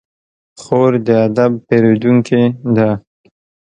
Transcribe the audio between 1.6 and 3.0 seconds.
پېرودونکې ده.